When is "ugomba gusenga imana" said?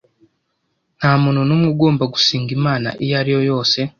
1.73-2.89